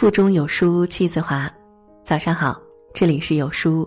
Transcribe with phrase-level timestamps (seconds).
[0.00, 1.46] 腹中有书气自华，
[2.02, 2.58] 早上好，
[2.94, 3.86] 这里是有书，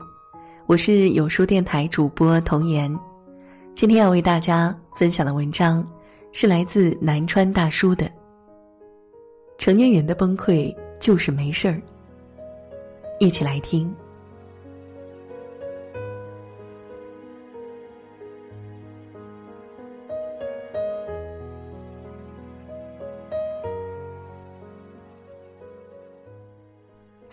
[0.67, 2.95] 我是有书电台主播童言。
[3.73, 5.83] 今天要为大家分享的文章
[6.31, 8.05] 是来自南川大叔的
[9.57, 11.73] 《成年人的崩溃就是没事儿》，
[13.19, 13.91] 一起来听。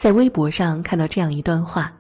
[0.01, 1.93] 在微博上看到这样一段话：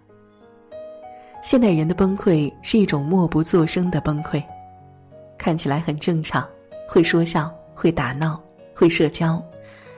[1.43, 4.43] 现代人的崩溃是一种默不作声的崩溃，
[5.37, 6.49] 看起来很正常，
[6.89, 8.43] 会说笑，会打闹，
[8.75, 9.39] 会社交，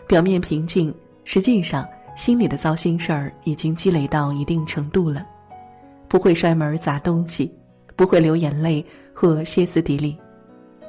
[0.08, 0.92] 表面平静，
[1.22, 5.24] 实际上心里的糟心事儿已经积累到一定程度了。
[6.08, 7.56] 不会摔门砸东西，
[7.94, 10.18] 不会流眼泪或歇斯底里，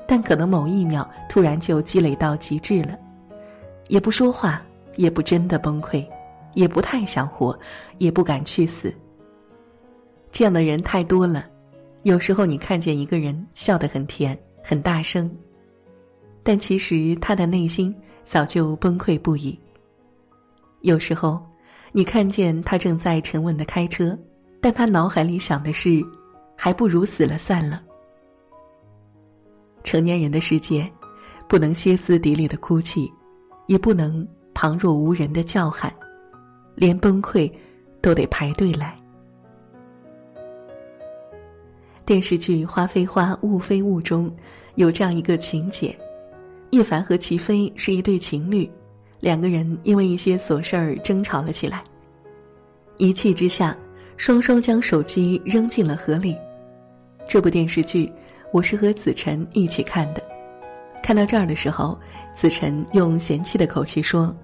[0.07, 2.97] 但可能某一秒突然就积累到极致了，
[3.87, 4.59] 也不说话，
[4.95, 6.03] 也不真的崩溃。
[6.53, 7.57] 也不太想活，
[7.97, 8.93] 也不敢去死。
[10.31, 11.45] 这样的人太多了，
[12.03, 15.29] 有时候你看见一个人笑得很甜、很大声，
[16.41, 19.57] 但其实他的内心早就崩溃不已。
[20.81, 21.41] 有时候，
[21.91, 24.17] 你看见他正在沉稳的开车，
[24.59, 26.03] 但他脑海里想的是，
[26.57, 27.81] 还不如死了算了。
[29.83, 30.91] 成年人的世界，
[31.47, 33.11] 不能歇斯底里的哭泣，
[33.67, 35.93] 也不能旁若无人的叫喊。
[36.75, 37.51] 连崩溃
[38.01, 38.97] 都得排队来。
[42.05, 44.29] 电视剧《花非花，雾非雾》中
[44.75, 45.97] 有这样一个情节：
[46.71, 48.69] 叶凡和齐飞是一对情侣，
[49.21, 51.81] 两个人因为一些琐事儿争吵了起来。
[52.97, 53.75] 一气之下，
[54.17, 56.35] 双双将手机扔进了河里。
[57.25, 58.11] 这部电视剧
[58.51, 60.21] 我是和子晨一起看的。
[61.01, 61.97] 看到这儿的时候，
[62.33, 64.35] 子晨用嫌弃的口气说。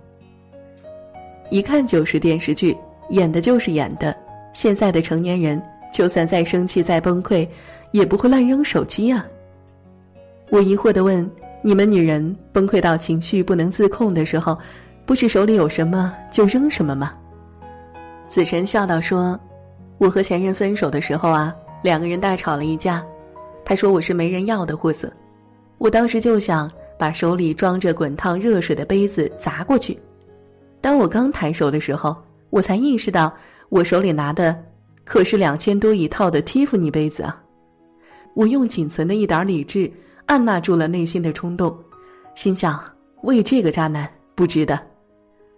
[1.49, 2.77] 一看就是电视剧，
[3.09, 4.15] 演的就是演的。
[4.51, 5.61] 现在的成年人，
[5.91, 7.47] 就算再生气、再崩溃，
[7.91, 9.25] 也不会乱扔手机啊。
[10.49, 11.29] 我疑惑的问
[11.61, 14.57] ：“你们女人崩溃到情绪不能自控的时候，
[15.05, 17.13] 不是手里有什么就扔什么吗？”
[18.27, 19.39] 子晨笑道：“说，
[19.97, 23.03] 我和前任分手的时候啊，两个人大吵了一架，
[23.63, 25.11] 他说我是没人要的货色，
[25.77, 29.97] 我当时就想把手里装着滚烫热水的杯子砸过去。”
[30.81, 32.15] 当我刚抬手的时候，
[32.49, 33.33] 我才意识到
[33.69, 34.57] 我手里拿的
[35.03, 37.41] 可是两千多一套的蒂芙尼杯子啊！
[38.35, 39.91] 我用仅存的一点理智
[40.27, 41.75] 按捺住了内心的冲动，
[42.35, 42.79] 心想
[43.23, 44.79] 为这个渣男不值得，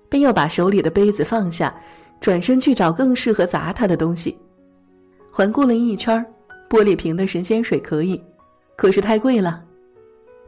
[0.10, 1.74] 便又把手里的杯子放下，
[2.20, 4.38] 转身去找更适合砸他的东西。
[5.32, 6.26] 环顾了一圈，
[6.70, 8.22] 玻璃瓶的神仙水可以，
[8.76, 9.62] 可是太贵了；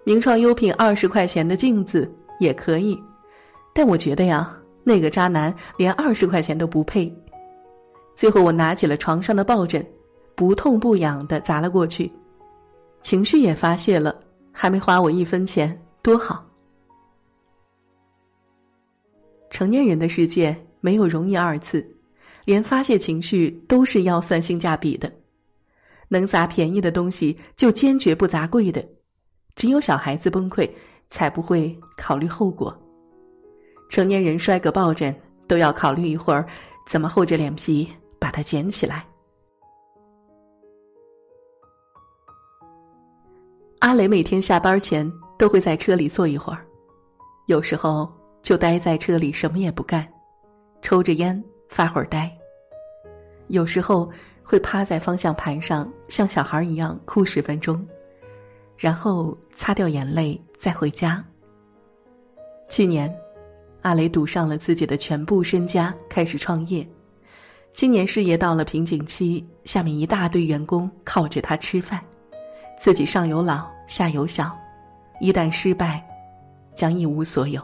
[0.03, 2.97] 名创优品二十块钱的镜子也可以，
[3.73, 4.57] 但我觉得呀。
[4.83, 7.13] 那个渣男连二十块钱都不配。
[8.13, 9.85] 最后，我拿起了床上的抱枕，
[10.35, 12.11] 不痛不痒的砸了过去，
[13.01, 14.15] 情绪也发泄了，
[14.51, 16.45] 还没花我一分钱，多好。
[19.49, 21.83] 成年人的世界没有容易二次，
[22.45, 25.11] 连发泄情绪都是要算性价比的，
[26.07, 28.83] 能砸便宜的东西就坚决不砸贵的，
[29.55, 30.69] 只有小孩子崩溃
[31.09, 32.75] 才不会考虑后果。
[33.93, 35.15] 成年人摔个抱枕
[35.47, 36.47] 都要考虑一会儿，
[36.87, 37.87] 怎么厚着脸皮
[38.17, 39.05] 把它捡起来。
[43.81, 46.65] 阿雷每天下班前都会在车里坐一会儿，
[47.45, 48.11] 有时候
[48.41, 50.11] 就待在车里什么也不干，
[50.81, 52.35] 抽着烟发会儿呆。
[53.49, 54.11] 有时候
[54.41, 57.87] 会趴在方向盘上像小孩一样哭十分钟，
[58.75, 61.23] 然后擦掉眼泪再回家。
[62.67, 63.15] 去年。
[63.83, 66.87] 阿雷赌上了自己的全部身家，开始创业。
[67.73, 71.99] 今年事业到了瓶颈期，下面一大堆员工靠着他吃饭，
[72.79, 74.57] 自己上有老下有小，
[75.19, 76.01] 一旦失败，
[76.73, 77.61] 将一无所有。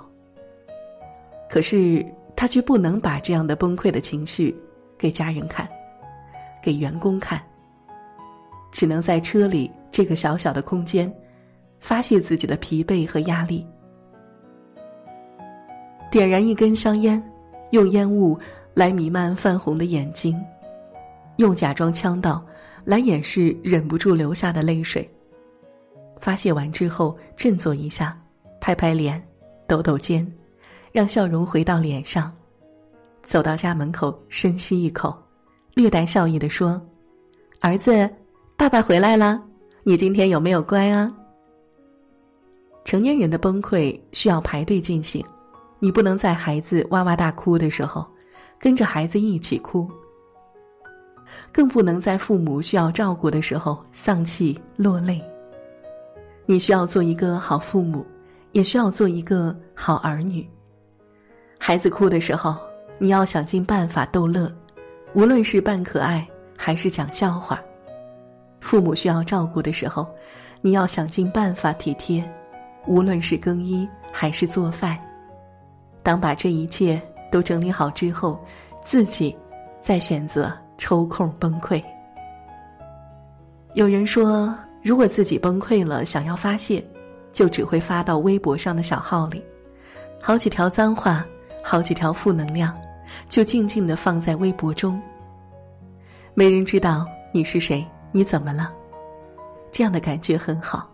[1.49, 2.05] 可是
[2.35, 4.53] 他却不能把这样的崩溃的情绪
[4.97, 5.67] 给家人看，
[6.61, 7.41] 给员工看，
[8.73, 11.11] 只能在车里这个小小的空间，
[11.79, 13.65] 发泄自己的疲惫和压力。
[16.11, 17.21] 点燃一根香烟，
[17.71, 18.37] 用烟雾
[18.73, 20.39] 来弥漫泛红的眼睛，
[21.37, 22.43] 用假装呛到
[22.83, 25.07] 来掩饰忍不住流下的泪水。
[26.19, 28.19] 发泄完之后，振作一下，
[28.59, 29.23] 拍拍脸，
[29.67, 30.25] 抖抖肩，
[30.91, 32.35] 让笑容回到脸上。
[33.21, 35.15] 走到家门口，深吸一口，
[35.75, 36.81] 略带笑意的说
[37.61, 38.09] ：“儿子，
[38.57, 39.39] 爸爸回来了，
[39.83, 41.13] 你今天有没有乖啊？”
[42.83, 45.23] 成年人的崩溃需要排队进行。
[45.79, 48.05] 你不能在孩子哇哇大哭的时候，
[48.59, 49.89] 跟着孩子一起哭。
[51.51, 55.21] 更不能在父母需要照顾的时候丧气落泪。
[56.45, 58.05] 你需要做一个好父母，
[58.51, 60.47] 也需要做一个好儿女。
[61.57, 62.57] 孩子哭的时候，
[62.97, 64.51] 你要想尽办法逗乐，
[65.13, 66.27] 无论是扮可爱
[66.57, 67.61] 还是讲笑话。
[68.59, 70.07] 父母需要照顾的时候，
[70.61, 72.27] 你要想尽办法体贴，
[72.87, 74.99] 无论是更衣还是做饭。
[76.03, 77.01] 当把这一切
[77.31, 78.39] 都整理好之后，
[78.83, 79.35] 自己
[79.79, 80.51] 再选择。
[80.81, 81.83] 抽空崩溃。
[83.73, 86.81] 有人说，如果自己崩溃了，想要发泄，
[87.33, 89.43] 就只会发到微博上的小号里，
[90.21, 91.25] 好几条脏话，
[91.61, 92.73] 好几条负能量，
[93.27, 94.97] 就静静的放在微博中。
[96.33, 98.71] 没人知道你是谁，你怎么了？
[99.73, 100.89] 这样的感觉很好。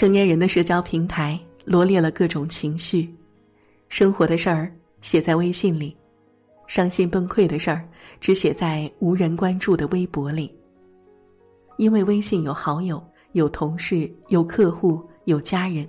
[0.00, 3.14] 成年人的社交平台罗列了各种情绪，
[3.90, 4.72] 生活的事儿。
[5.02, 5.94] 写在微信里，
[6.66, 7.86] 伤心崩溃的事儿
[8.18, 10.50] 只写在无人关注的微博里。
[11.76, 13.02] 因为微信有好友、
[13.32, 15.86] 有同事、有客户、有家人，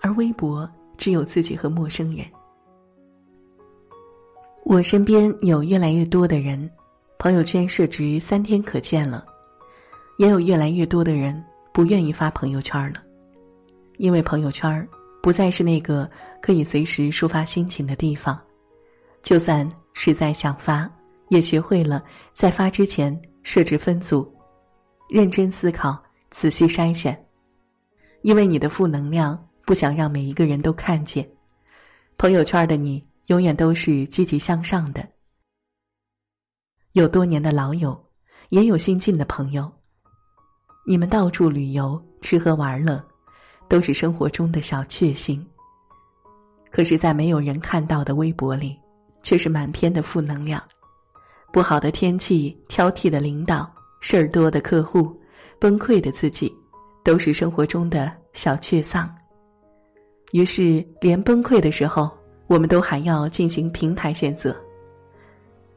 [0.00, 2.24] 而微博只有自己和陌生人。
[4.64, 6.70] 我身边有越来越多的人，
[7.18, 9.26] 朋友圈设置三天可见了，
[10.18, 11.44] 也有越来越多的人
[11.78, 13.00] 不愿意发朋友圈了，
[13.98, 14.88] 因为朋友圈
[15.22, 16.10] 不再是那个
[16.42, 18.36] 可以随时抒发心情的地方，
[19.22, 20.90] 就算实在想发，
[21.28, 22.02] 也学会了
[22.32, 24.28] 在发之前设置分组，
[25.08, 25.96] 认真思考，
[26.32, 27.16] 仔细筛选。
[28.22, 31.30] 因为你的负能量不想让每一个人都看见，
[32.16, 35.08] 朋友圈的你永远都是积极向上的。
[36.94, 37.96] 有多年的老友，
[38.48, 39.72] 也有新进的朋友，
[40.88, 42.98] 你们到处旅游，吃喝玩乐。
[43.68, 45.46] 都是生活中的小确幸。
[46.70, 48.74] 可是，在没有人看到的微博里，
[49.22, 50.62] 却是满篇的负能量。
[51.52, 53.70] 不好的天气、挑剔的领导、
[54.00, 55.14] 事儿多的客户、
[55.58, 56.50] 崩溃的自己，
[57.04, 59.14] 都是生活中的小确丧。
[60.32, 62.10] 于是，连崩溃的时候，
[62.46, 64.56] 我们都还要进行平台选择。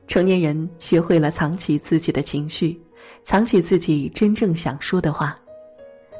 [0.08, 2.82] 成年人学会了藏起自己的情绪，
[3.24, 5.38] 藏起自己真正想说的话。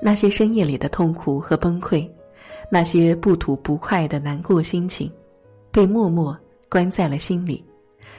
[0.02, 2.10] 那些深夜里的痛苦和崩溃，
[2.72, 5.12] 那些不吐不快的难过心情，
[5.72, 6.38] 被默默
[6.70, 7.64] 关在了心里，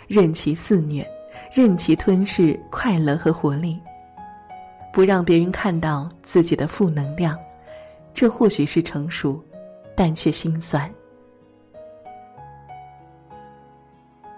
[0.07, 1.05] 任其肆虐，
[1.53, 3.81] 任其吞噬快乐和活力。
[4.93, 7.37] 不让别人看到自己的负能量，
[8.13, 9.43] 这或许是成熟，
[9.97, 10.89] 但却心酸。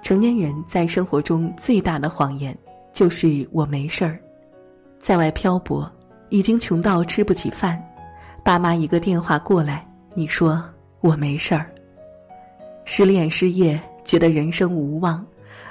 [0.01, 2.57] 成年人在生活中最大的谎言，
[2.95, 4.19] 就是我没事儿，
[4.99, 5.91] 在外漂泊。
[6.31, 7.81] 已经穷到吃不起饭，
[8.43, 10.61] 爸妈一个电话过来，你说
[11.01, 11.73] 我没事儿。
[12.85, 15.25] 失恋失业，觉得人生无望，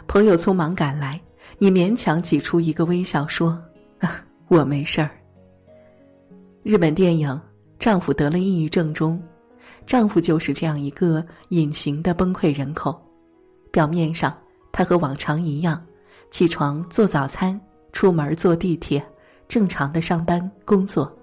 [0.08, 1.20] 朋友匆忙赶来，
[1.58, 3.62] 你勉强挤出一个微笑说
[4.00, 5.10] ：“啊，我没事儿。”
[6.64, 7.30] 日本电影
[7.78, 9.22] 《丈夫得了抑郁症》中，
[9.86, 12.98] 丈夫就是这样一个隐形的崩溃人口。
[13.70, 14.34] 表面上
[14.72, 15.84] 他和往常一样，
[16.34, 19.06] 起床做早餐，出门坐地铁。
[19.48, 21.16] 正常的上班工作，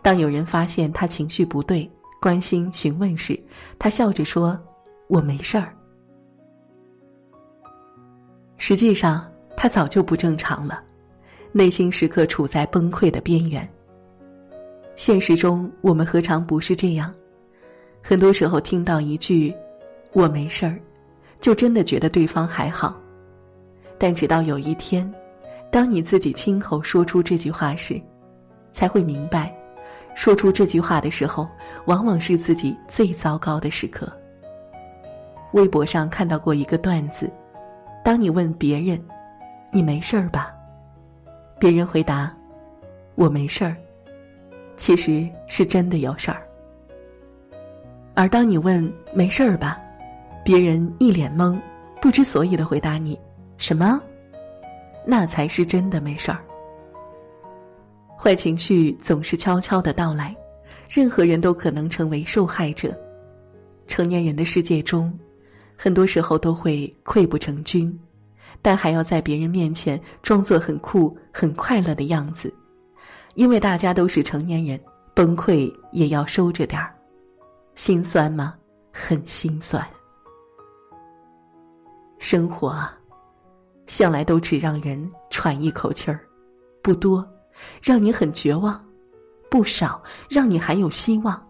[0.00, 3.36] 当有人发现他情绪不对，关心询问时，
[3.80, 4.56] 他笑着说
[5.10, 5.74] ：“我没事儿。”
[8.58, 10.84] 实际上，他早就不正常了，
[11.50, 13.68] 内心时刻处在崩溃的边缘。
[14.94, 17.12] 现实中，我们何尝不是这样？
[18.00, 19.52] 很多时候，听到一句
[20.14, 20.78] “我没事儿”，
[21.42, 22.96] 就真的觉得对方还好，
[23.98, 25.12] 但直到有一天。
[25.70, 28.00] 当你自己亲口说出这句话时，
[28.70, 29.54] 才会明白，
[30.14, 31.46] 说出这句话的时候，
[31.84, 34.10] 往往是自己最糟糕的时刻。
[35.52, 37.30] 微博上看到过一个段子：
[38.02, 38.98] 当你问别人
[39.70, 40.54] “你没事儿吧”，
[41.60, 42.34] 别人回答
[43.14, 43.76] “我没事儿”，
[44.76, 46.38] 其实是真的有事儿；
[48.14, 49.78] 而当你问“没事儿吧”，
[50.44, 51.60] 别人一脸懵，
[52.00, 53.18] 不知所以的回答你
[53.58, 54.00] ：“什么？”
[55.06, 56.38] 那才是真的没事儿。
[58.18, 60.36] 坏情绪总是悄悄的到来，
[60.88, 62.94] 任何人都可能成为受害者。
[63.86, 65.16] 成年人的世界中，
[65.76, 67.98] 很多时候都会溃不成军，
[68.60, 72.52] 但还要在别人面前装作很酷、很快乐的样子，
[73.34, 74.78] 因为大家都是成年人，
[75.14, 76.94] 崩溃也要收着点儿。
[77.76, 78.56] 心酸吗？
[78.92, 79.82] 很心酸。
[82.18, 82.97] 生活啊。
[83.88, 86.20] 向来都只让人喘一口气儿，
[86.82, 87.26] 不多，
[87.82, 88.80] 让你很绝望，
[89.50, 91.44] 不少，让你还有希望。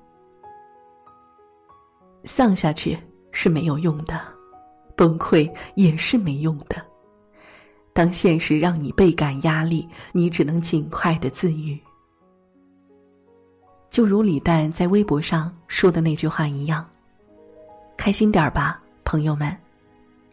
[2.25, 2.97] 丧下去
[3.33, 4.21] 是没有用的，
[4.97, 6.77] 崩溃也是没用的。
[7.93, 11.79] 当现实让你倍感压力，你只能尽快的自愈。
[13.91, 16.89] 就如李诞在微博上说的那句话一样
[17.99, 19.57] ：“开心点儿吧，朋友们，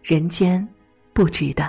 [0.03, 0.67] 人间
[1.12, 1.67] 不值得。”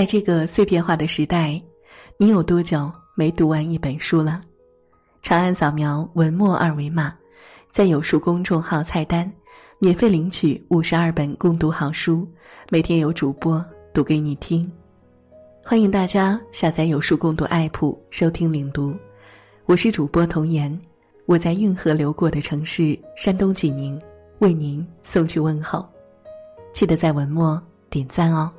[0.00, 1.60] 在这个碎片化的时代，
[2.16, 4.40] 你有多久没读完一本书了？
[5.20, 7.14] 长按扫描文末二维码，
[7.70, 9.30] 在有书公众号菜单。
[9.78, 12.26] 免费领取五十二本共读好书，
[12.70, 14.72] 每天有主播读给你听。
[15.62, 18.96] 欢迎大家下载有书共读 APP 收听领读。
[19.66, 20.80] 我是主播童言，
[21.26, 24.00] 我在运河流过的城市山东济宁
[24.38, 25.86] 为您送去问候。
[26.72, 28.50] 记得在文末点赞哦。